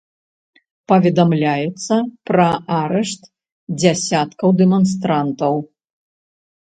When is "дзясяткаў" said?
3.83-4.49